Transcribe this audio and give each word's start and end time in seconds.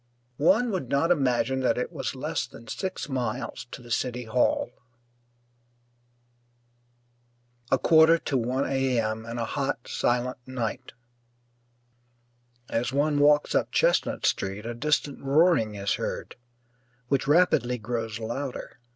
One 0.39 0.71
would 0.71 0.89
not 0.89 1.11
imagine 1.11 1.59
that 1.59 1.77
it 1.77 1.91
was 1.91 2.15
less 2.15 2.47
than 2.47 2.67
six 2.67 3.07
miles 3.07 3.67
to 3.69 3.83
the 3.83 3.91
City 3.91 4.23
Hall. 4.23 4.71
A 7.71 7.77
quarter 7.77 8.17
to 8.17 8.35
one 8.35 8.65
A. 8.65 8.99
M., 8.99 9.27
and 9.27 9.39
a 9.39 9.45
hot, 9.45 9.87
silent 9.87 10.39
night. 10.47 10.93
As 12.67 12.91
one 12.91 13.19
walks 13.19 13.53
up 13.53 13.69
Chestnut 13.71 14.25
Street 14.25 14.65
a 14.65 14.73
distant 14.73 15.21
roaring 15.23 15.75
is 15.75 15.93
heard, 15.93 16.35
which 17.09 17.27
rapidly 17.27 17.77
grows 17.77 18.17
louder. 18.17 18.79